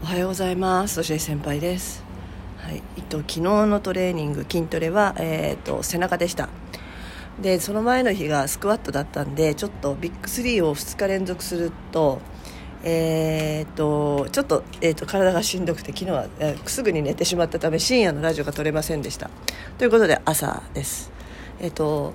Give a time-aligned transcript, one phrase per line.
[0.00, 0.94] おはようございます。
[0.94, 2.04] そして先輩です。
[2.58, 6.48] はい、えっと昨日のトレーニング筋トレはえー、っと背中でした。
[7.42, 12.20] でその前の日がスクワットだったんでちょっとビッグ3を2日連続すると。
[12.84, 19.30] えー、っとちょっと,、えー、っと体がしんどくて昨日は、えー、すぐに寝てしまったため深夜のラジオが撮れませんでした
[19.78, 21.10] ということで朝です
[21.58, 22.12] えっと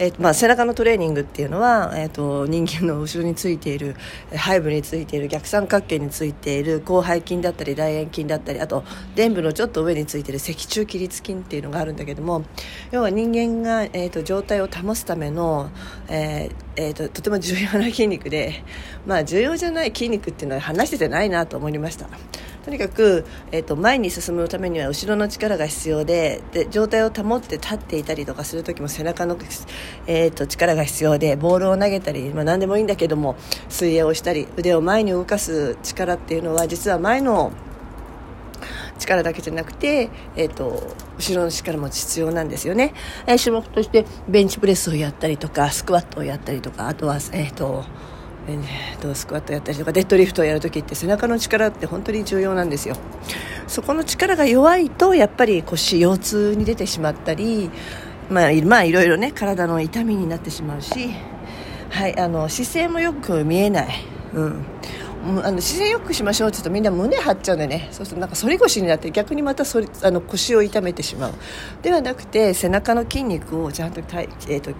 [0.00, 3.96] えーまあ、背中のトレーニングっていうのは、えーと、人間の後ろについている
[4.30, 8.84] 背部についている逆三角形についている広背筋だったり大円筋だったりあと
[9.16, 12.44] 臀部のちょっと上についている脊柱起立筋っていうのがあるんだけども
[12.92, 15.70] 要は人間が、えーと、状態を保つための、
[16.08, 18.62] えーえーと、とても重要な筋肉で、
[19.04, 22.08] まあ、重要じゃない筋肉っていうのは話しててないなと思いました。
[22.68, 29.38] とにかく、えーと、前に進むためには後ろの力が必要でで状態を保って立っていたりとかする時も背中の、
[30.06, 33.36] えーと、力が必要でボールを投げたり、まあ、何でもいいんだけども
[33.70, 37.52] 水泳をしたり腕を前に動かす力っていうのは実は前の
[38.98, 42.92] 力だけじゃなくて、えーと、後ろの力も必要なんですよね、
[43.26, 47.86] えー、種目としてベンチプレスをやったりとかスクワットをやったりとかあとは、えーと、
[49.00, 52.96] とスクワットやったりとかデッドリフトをやるときって背中の力って本当に重要なんですよ。
[53.66, 57.70] そこの力が弱いとやっぱり腰腰痛に出てしまったり
[58.30, 61.10] まあ、まあいろいろね体の痛みになってしまうし、
[61.90, 63.88] はい、あの姿勢もよく見えない、
[64.34, 64.64] うん、
[65.28, 67.88] あの姿勢よくしましょうって言うとみんな胸張っちゃうんでね。
[67.92, 71.32] そうするとなんか反り腰になって逆にまた反りあの腰を痛めてしまう。
[71.82, 74.70] ではなくて背中の筋肉をちゃんとたい,、えーと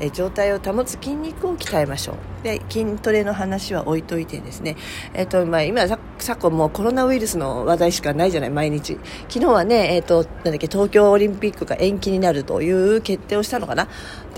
[0.00, 2.16] えー、状態を保つ筋肉を鍛えましょう。
[2.44, 4.76] で筋トレの話は置いといてですね、
[5.14, 5.86] えーとまあ、今
[6.18, 8.98] 昨今もコロナウイルスの話題しかないじゃない毎日。
[9.28, 13.88] 昨日はね、えーと、なんだっけ東京オリンピックが延期になるという決定をしたのかな。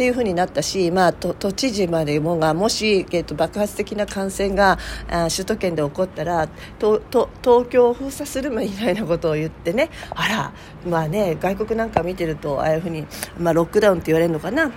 [0.01, 4.79] っていうふうになったし、まあ、都知事までもがもし、えーと、爆発的な感染が
[5.11, 6.49] あ首都圏で起こったら
[6.79, 10.53] とと東京を封鎖するみたいなことを言ってねあら、
[10.89, 13.07] まあね、外国なんか見てるとああいうふうに、
[13.39, 14.73] まあ、ロックダウンって言われるのかな。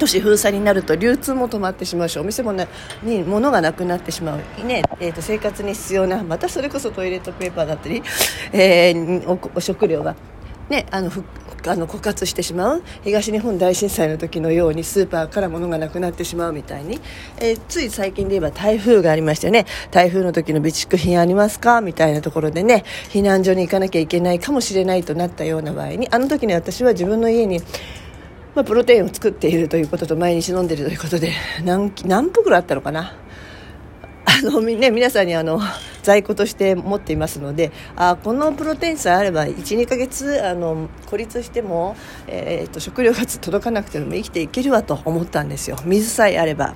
[0.00, 2.66] 都市封鎖になると流通も止まってしまうしお店も、ね、
[3.02, 4.82] に物がなくなってしまう、ね。
[4.98, 8.02] えーと、生活に必要なまたそれこそトイレットペーパーだったり、
[8.52, 10.16] えー、お食料が、
[10.70, 11.10] ね、あの
[11.66, 12.82] あの枯渇してしまう。
[13.02, 17.00] 東日本大震災の時のようにスーパーから物がなくなってしまうみたいに、
[17.38, 19.66] えー、つい最近で言えば台風がありましてね。
[19.90, 21.80] 台風の時の備蓄品ありますか？
[21.80, 22.84] みたいなところでね。
[23.10, 26.08] 避難所に行かなきゃいけないかもしれないとなったような場合に。
[26.10, 27.60] あの時に私は自分の家に
[28.52, 31.32] まあ、プロテインを作っているということと毎日飲んでいるということで
[31.64, 33.14] 何何袋あったのかな？
[34.24, 35.60] あの、ね、皆さんにあの
[36.02, 41.96] 在庫として持っていますのであこのプロテインさえあれば12ヶ月あの孤立しても、
[42.26, 46.74] えーっ、と食料が届かなくても生きていけるわと思ったんですよ水さえあれば。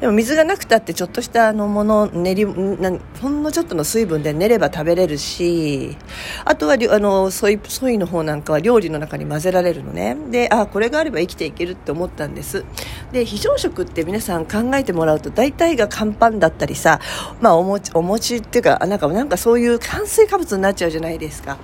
[0.00, 5.96] でも水がなくたってちょっとしたあのもの練りなほんのちょっとの水分で練れば食べれるし
[6.44, 10.16] あとはあのソイソイの方なんかは料理の中に混ぜられるのね。
[10.30, 12.64] であこれがあれば生きていけるって思ったんです。
[13.12, 17.00] で非常食って皆さん考えてもらうと大体が乾パンだったりさ、
[17.40, 21.58] まあ、お餅お餅っていうかなんかなんかそういう炭水化物になっちゃうじゃないですか。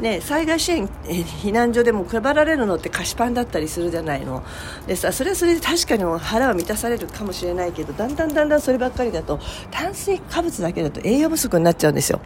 [0.00, 4.42] ね、災害支援、避難所でも配られるのって菓子パンだったりするじゃないの。
[4.86, 9.38] でさそれはそれで確かに腹は満たされるかもしれないけどだんだんだんだんそればっかりだと
[9.70, 12.20] 炭水化物だけだと栄養不足になっちゃうんですよ、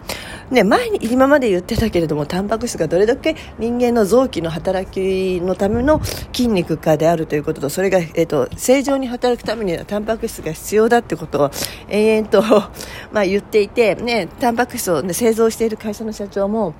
[0.50, 11.50] ね、前に今まで言ってたけれどもタンパク質がどれだけ人間の臓器の働きのための筋肉かであるということとそれが、えーと、正常に働くためにはタンパク質が必要だってことを
[11.88, 12.42] 延々と
[13.12, 16.74] まあ、言っていて、ね、タンパク質を、ね、製造している会社の社長も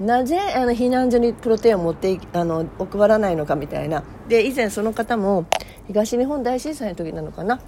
[0.00, 4.02] なぜあの避難所にプロテインを持ってあの配らないのかみたいな。
[4.28, 5.46] で以前その方も
[5.86, 7.60] 東日本大震災の時なのかな。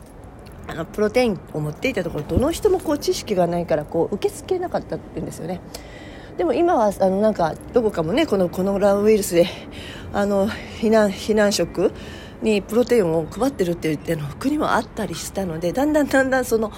[0.69, 5.61] あのプロテインを持っていたところどの人もこう知識がないからこう受け付けなかったって言うんですよね。
[6.37, 9.47] でも今はあのなんかどこかもねこのコロナウイルスで
[10.13, 11.93] あの避難避難食
[12.43, 16.73] にプロテインを配ってるって言っての国もあったりしたのでだんだんだんだんその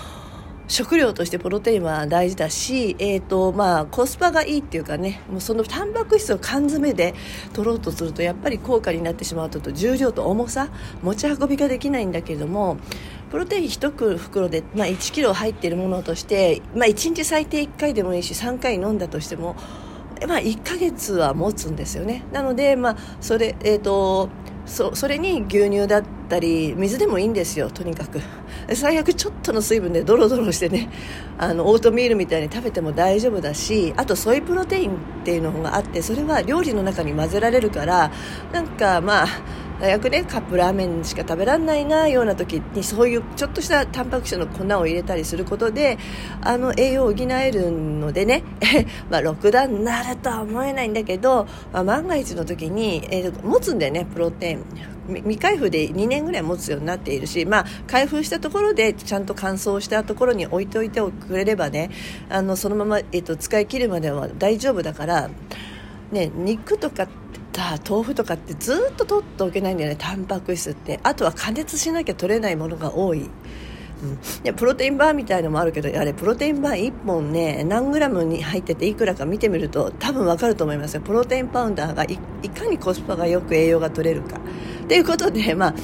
[0.68, 7.14] 食料としてプロテインは大事だし、えーとまあ、コスパがいいっていうかねもうそのタンパク質を缶詰で
[7.54, 10.68] 取ろうとするとやっぱり高価になってしまうと重量と重さ
[11.02, 12.76] 持ち運びができないんだけれども
[13.30, 19.56] プロテイン1袋で、まあ、1キロ入っているものとして、まあ、1日最低1回でもいいし3回飲んだとしても、
[20.26, 22.24] まあ、1ヶ月は持つんですよね。
[22.32, 24.30] なので、まあそれえーと
[24.68, 28.20] そそれに牛乳だったり水でもいいんですよとにかく。
[28.74, 30.90] 最悪ちょっとの水分でドロドロしてね
[31.38, 34.94] あのオートミールみたいに食べても大丈夫だしあとソイプロテインっ
[35.24, 38.10] ていうのがあってそれは料理の中に混ぜられるから
[38.52, 39.26] なんかまあ
[39.80, 45.98] 大学でカップラーメンしか食べられないなような時にそういうちょっとしたタンパク質の粉を入れたりすることで
[46.40, 48.42] あの栄養を補えるのでね
[49.08, 54.97] まあ6段になるとは思えないんだけど、まあ、万が一の時に、えー、持つんだよねプロテイン。
[55.08, 61.90] 未開封で2年ぐらい持つようになっているし、まあ、開封したところでちゃんと乾燥したところに置いておいてくれればね
[62.28, 65.30] あのそのまま、えーと、使い切るまでは大丈夫だから、
[66.12, 67.08] ね、肉とか
[67.88, 73.28] 豆腐とかってずっと取っておけないんだよねタンパク質ってあとは加熱しなきゃ取れないものが多い。
[74.02, 81.00] うん、でプロテインバーみたいのもあるけどあれプロテインバー1本ね何グラムに入ってていくらか見てみると多分わかると思いますよ。
[81.00, 82.16] プロテインパウンダーがい
[82.50, 84.40] かにコスパがよく栄養が取れるか。
[84.88, 85.74] ということでまあ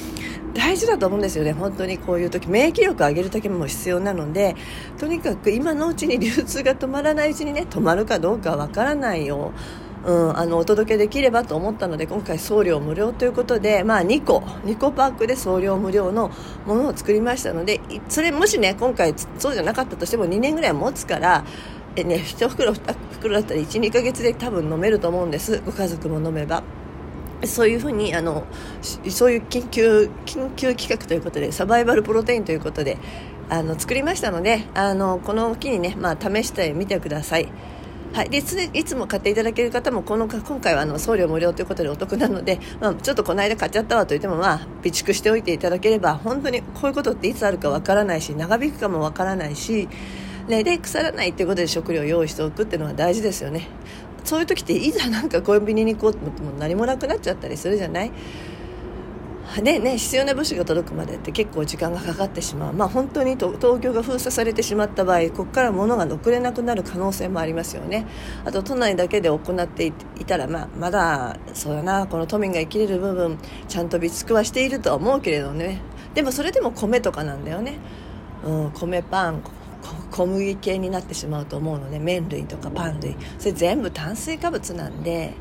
[0.53, 1.51] 大事だと思うんですよね。
[1.51, 4.55] 本当にこういう時免疫力を上げるだけも必要なので
[4.97, 9.51] とにかく今のうちに流通が止まらないうちにね止まるかどうかわからないよ。
[9.53, 16.31] ううん、あのお届けできればと思ったので今回送料無料ということで、まあ、2個2個パックで送料無料の
[16.67, 21.43] ものを作りましたのでそれもしね今回そうじゃなかったとしても2年ぐらい持つから
[21.95, 26.63] え、ね、1袋2袋だったら12ヶ月で多分飲めると思うんですご家族も飲めば。
[27.43, 28.45] そういうふうにあの
[28.81, 32.97] そういう緊急緊急企画ということでサバイバルプロテインということで
[33.49, 37.49] あの作りましたのであのこの機にね、まあ、試してみてください。
[38.15, 38.43] はい、でい
[38.85, 49.89] つも買っていただける方もこの今回はあの送料無料ということでお得なので、まあ、ちょっとこの間買っちゃったわと言っても、まあ、備蓄しておいていただければ本当にこういうことっていつあるかわからないし長引くかもわからないし、
[50.47, 53.67] ね、で腐らないということで食料を用意しておくっていうのは大事ですよね。
[54.23, 58.11] そういう時っていざなんかコンビニに行こうっても何もなくなっちゃったりするじゃない？
[59.61, 68.05] でね、必要な物資が届くまでって結構時間がかかってしまう、まあ、本当に東京が封鎖されてしまった場合ここから物が送れなくなる可能性もありますよね。
[68.43, 69.91] あと都内だけで行ってい
[70.25, 73.37] たら、まあ、まだそうだなこの都民が生きれる部分
[73.67, 75.81] ちゃんと備蓄はしているとは思うけれどね。
[76.13, 77.75] でもそれでも米とかなんだよね、
[78.45, 79.41] うん、米パン
[80.11, 83.15] 小麦系になってしまうと思うので麺類とかパン類。
[83.37, 85.33] それ全部炭水化物なんで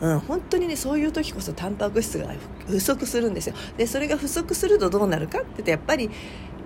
[0.00, 2.26] うん、本当にねそういう時こそタンパク質が
[2.66, 6.10] 不足するんですよでそれが不足するとどうなるかって言ってやっぱり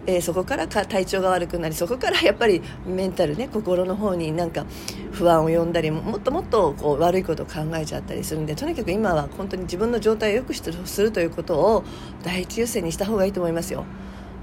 [0.06, 4.64] えー、そこからか体調が悪くなりそこからやっぱりメンタルね心の方になんか
[5.12, 11.84] 不安を呼んだりもっともっとこう悪いことを考えちゃったりするんでとにかく今は本当に自分の状態を良くするということを
[12.22, 13.84] 第一優先にした方がいいと思いますよ。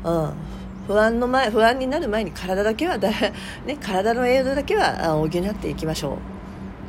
[0.03, 0.33] うん
[0.87, 6.36] 不安の前不安になる前に体だけはだ、ね、体の栄養だけは補っていきましょう。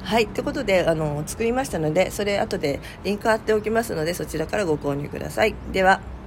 [0.08, 5.55] はいということであの作りましたのでそれ後でリンク貼っておきますのでそちらからご購入ください。
[5.70, 6.18] では。